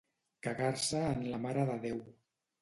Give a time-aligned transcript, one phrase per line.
[0.47, 2.01] Cagar-se en la Mare de Déu.